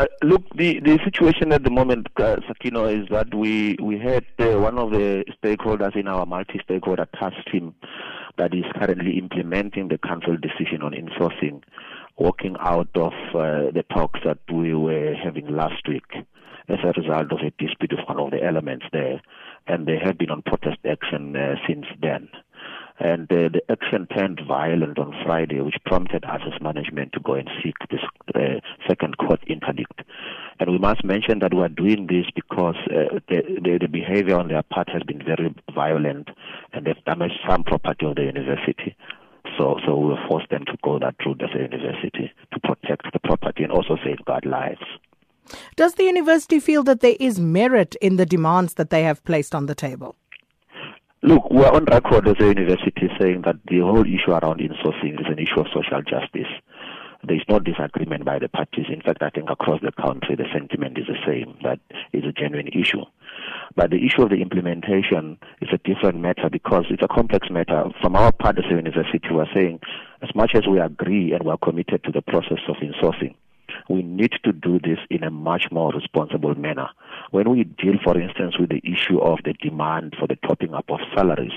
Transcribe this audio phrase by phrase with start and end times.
[0.00, 4.24] Uh, look, the, the situation at the moment, uh, Sakino, is that we we had
[4.40, 7.72] uh, one of the stakeholders in our multi-stakeholder task team
[8.36, 11.62] that is currently implementing the council decision on insourcing,
[12.16, 16.26] walking out of uh, the talks that we were having last week
[16.68, 19.20] as a result of a dispute of one of the elements there,
[19.68, 22.28] and they have been on protest action uh, since then.
[22.98, 27.34] And uh, the action turned violent on Friday, which prompted us as management to go
[27.34, 28.00] and seek this
[28.34, 30.02] uh, second court interdict.
[30.60, 34.38] And we must mention that we are doing this because uh, the, the, the behavior
[34.38, 36.28] on their part has been very violent
[36.72, 38.96] and they've damaged some property of the university.
[39.58, 43.18] So, so we forced them to go that route as a university to protect the
[43.20, 44.80] property and also safeguard lives.
[45.76, 49.54] Does the university feel that there is merit in the demands that they have placed
[49.54, 50.16] on the table?
[51.22, 55.26] Look, we're on record as a university saying that the whole issue around insourcing is
[55.26, 56.52] an issue of social justice.
[57.26, 58.86] There is no disagreement by the parties.
[58.90, 61.80] In fact, I think across the country the sentiment is the same, that
[62.12, 63.02] it's a genuine issue.
[63.76, 67.84] But the issue of the implementation is a different matter because it's a complex matter.
[68.02, 69.80] From our part a university, we're saying
[70.22, 73.34] as much as we agree and we're committed to the process of insourcing,
[73.88, 76.88] we need to do this in a much more responsible manner.
[77.30, 80.90] When we deal, for instance, with the issue of the demand for the topping up
[80.90, 81.52] of salaries,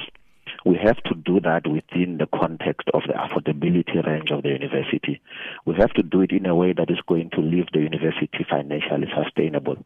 [0.67, 5.21] we have to do that within the context of the affordability range of the university.
[5.65, 8.45] We have to do it in a way that is going to leave the university
[8.49, 9.77] financially sustainable.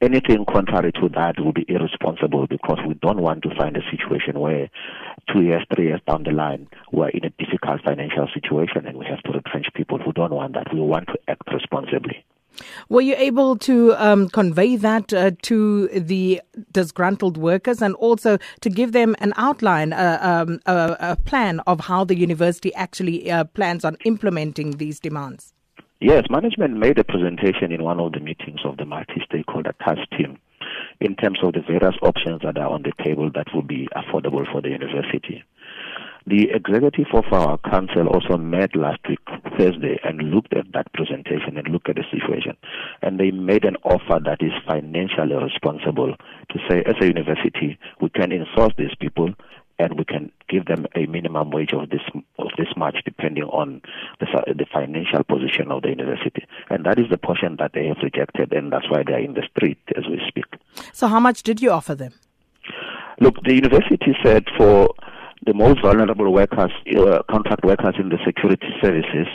[0.00, 4.40] Anything contrary to that would be irresponsible because we don't want to find a situation
[4.40, 4.70] where
[5.30, 9.04] two years, three years down the line, we're in a difficult financial situation and we
[9.04, 10.72] have to retrench people who don't want that.
[10.72, 12.24] We want to act responsibly.
[12.88, 16.40] Were you able to um, convey that uh, to the
[16.72, 21.80] disgruntled workers and also to give them an outline, uh, um, a, a, plan of
[21.80, 25.52] how the university actually uh, plans on implementing these demands?
[26.00, 30.02] Yes, management made a presentation in one of the meetings of the multi stakeholder task
[30.16, 30.38] team
[31.00, 34.50] in terms of the various options that are on the table that will be affordable
[34.50, 35.42] for the university.
[36.26, 39.18] The executive of our council also met last week,
[39.58, 42.56] Thursday, and looked at that presentation and looked at the situation.
[43.02, 48.08] And they made an offer that is financially responsible to say, as a university, we
[48.08, 49.34] can insource these people
[49.78, 52.00] and we can give them a minimum wage of this
[52.38, 53.82] of this much, depending on
[54.20, 56.46] the, the financial position of the university.
[56.70, 59.34] And that is the portion that they have rejected, and that's why they are in
[59.34, 60.46] the street as we speak.
[60.92, 62.12] So, how much did you offer them?
[63.20, 64.90] Look, the university said for
[65.46, 69.26] the most vulnerable workers, uh, contract workers in the security services,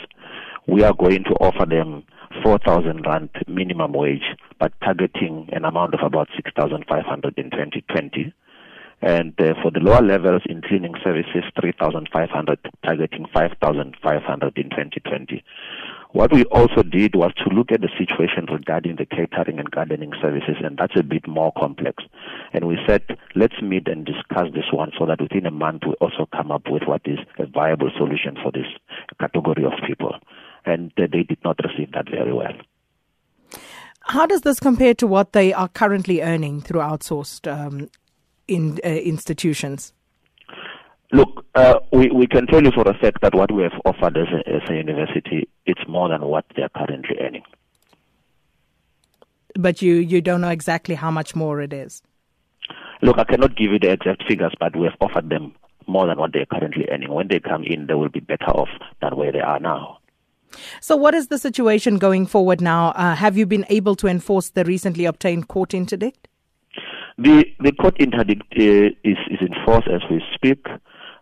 [0.66, 2.04] we are going to offer them
[2.42, 8.32] 4,000 rand minimum wage, but targeting an amount of about 6,500 in 2020.
[9.02, 15.42] And uh, for the lower levels in cleaning services, 3,500, targeting 5,500 in 2020.
[16.12, 20.12] What we also did was to look at the situation regarding the catering and gardening
[20.20, 22.02] services, and that's a bit more complex.
[22.52, 23.02] And we said,
[23.36, 26.62] let's meet and discuss this one so that within a month we also come up
[26.68, 28.66] with what is a viable solution for this
[29.20, 30.16] category of people.
[30.66, 32.54] And they did not receive that very well.
[34.00, 37.88] How does this compare to what they are currently earning through outsourced um,
[38.48, 39.92] in, uh, institutions?
[41.12, 44.16] Look, uh, we, we can tell you for a fact that what we have offered
[44.16, 47.42] as a, as a university, it's more than what they are currently earning.
[49.56, 52.02] But you, you don't know exactly how much more it is?
[53.02, 55.54] Look, I cannot give you the exact figures, but we have offered them
[55.88, 57.12] more than what they are currently earning.
[57.12, 58.68] When they come in, they will be better off
[59.02, 59.98] than where they are now.
[60.80, 62.90] So, what is the situation going forward now?
[62.90, 66.28] Uh, have you been able to enforce the recently obtained court interdict?
[67.18, 70.66] The the court interdict uh, is is in force as we speak.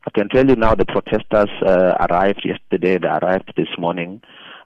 [0.08, 4.22] I can tell you now the protesters uh, arrived yesterday, they arrived this morning.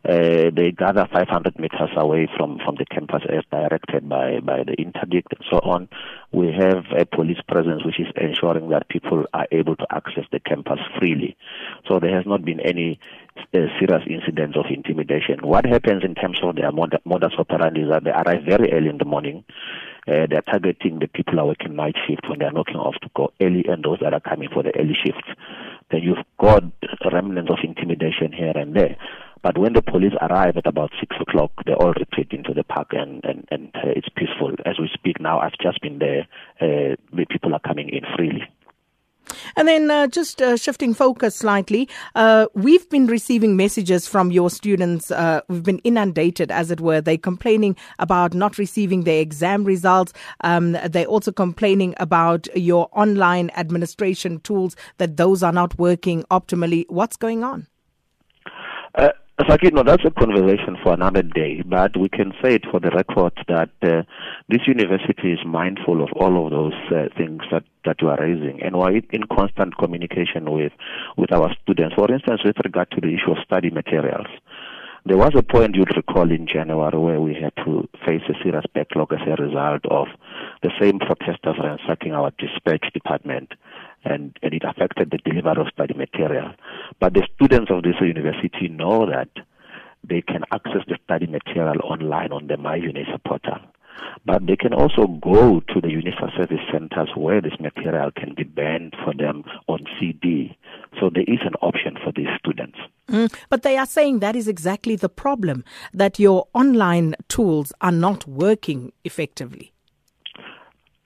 [0.08, 4.74] Uh, they gather 500 meters away from, from the campus as directed by, by the
[4.74, 5.88] interdict and so on.
[6.30, 10.38] We have a police presence which is ensuring that people are able to access the
[10.38, 11.36] campus freely.
[11.88, 13.00] So there has not been any
[13.36, 15.40] uh, serious incidents of intimidation.
[15.42, 18.90] What happens in terms of their mod- modus operandi is that they arrive very early
[18.90, 19.42] in the morning
[20.08, 23.10] uh, they're targeting the people who are working night shift when they're knocking off to
[23.14, 25.28] go early and those that are coming for the early shifts.
[25.90, 26.64] Then you've got
[27.12, 28.96] remnants of intimidation here and there.
[29.42, 32.88] But when the police arrive at about six o'clock, they all retreat into the park
[32.92, 34.52] and, and, and uh, it's peaceful.
[34.64, 36.26] As we speak now, I've just been there.
[36.60, 38.42] Uh, the people are coming in freely.
[39.56, 44.50] And then uh, just uh, shifting focus slightly, uh, we've been receiving messages from your
[44.50, 45.10] students.
[45.10, 47.00] Uh, we've been inundated, as it were.
[47.00, 50.12] They're complaining about not receiving their exam results.
[50.42, 56.84] Um, they're also complaining about your online administration tools, that those are not working optimally.
[56.88, 57.66] What's going on?
[59.48, 62.90] Sakit, no, that's a conversation for another day, but we can say it for the
[62.90, 64.02] record that uh,
[64.48, 68.62] this university is mindful of all of those uh, things that, that you are raising,
[68.62, 70.72] and we're in constant communication with,
[71.16, 71.94] with our students.
[71.94, 74.28] For instance, with regard to the issue of study materials,
[75.04, 78.64] there was a point you'd recall in January where we had to face a serious
[78.72, 80.06] backlog as a result of
[80.62, 83.52] the same protesters ransacking our dispatch department
[84.04, 86.52] and, and it affected the delivery of study material.
[87.00, 89.28] But the students of this university know that
[90.04, 93.58] they can access the study material online on the MyUNISA portal.
[94.24, 98.44] But they can also go to the UNISA service centers where this material can be
[98.44, 100.56] banned for them on CD.
[100.98, 102.78] So there is an option for these students.
[103.08, 107.92] Mm, but they are saying that is exactly the problem, that your online tools are
[107.92, 109.72] not working effectively.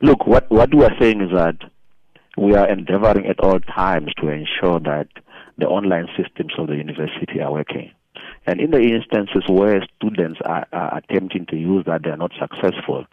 [0.03, 1.57] Look, what, what we are saying is that
[2.37, 5.09] we are endeavoring at all times to ensure that
[5.59, 7.91] the online systems of the university are working.
[8.47, 12.33] And in the instances where students are, are, attempting to use that, they are not
[12.39, 13.05] successful,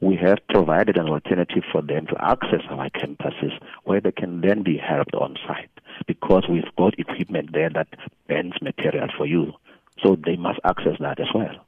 [0.00, 4.62] we have provided an alternative for them to access our campuses where they can then
[4.62, 5.70] be helped on site
[6.06, 7.88] because we've got equipment there that
[8.28, 9.52] bans material for you.
[10.02, 11.64] So they must access that as well.